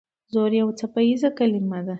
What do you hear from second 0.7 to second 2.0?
څپیزه کلمه ده.